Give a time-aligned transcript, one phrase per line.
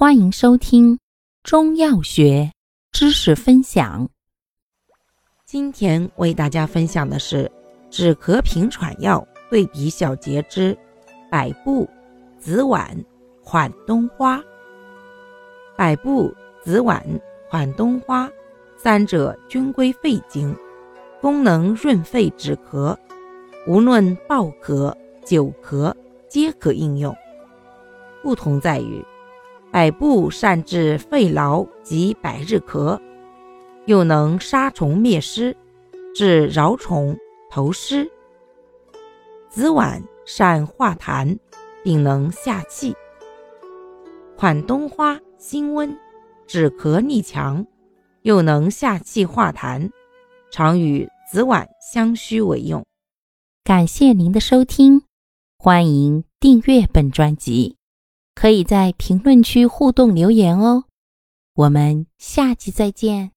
[0.00, 0.98] 欢迎收听
[1.42, 2.50] 中药学
[2.90, 4.08] 知识分享。
[5.44, 7.52] 今天为大家分享的是
[7.90, 10.74] 止咳平喘药对比小节之
[11.30, 11.86] 百部、
[12.38, 13.04] 紫菀、
[13.44, 14.42] 缓冬花。
[15.76, 17.02] 百部、紫菀、
[17.46, 18.26] 缓冬花
[18.78, 20.56] 三者均归肺经，
[21.20, 22.96] 功能润肺止咳，
[23.66, 24.96] 无论暴咳、
[25.26, 25.94] 久咳
[26.26, 27.14] 皆可应用。
[28.22, 29.04] 不同在于。
[29.72, 33.00] 百部善治肺痨及百日咳，
[33.86, 35.54] 又能杀虫灭虱，
[36.12, 37.16] 治蛲虫、
[37.48, 38.10] 头虱；
[39.48, 41.38] 紫菀善化痰，
[41.84, 42.92] 并能下气；
[44.36, 45.96] 款冬花辛温，
[46.48, 47.64] 止咳力强，
[48.22, 49.90] 又能下气化痰，
[50.50, 52.84] 常与紫菀相须为用。
[53.62, 55.02] 感谢您的收听，
[55.56, 57.79] 欢迎订阅本专辑。
[58.40, 60.84] 可以在评论区互动留言哦，
[61.56, 63.32] 我们下期再见。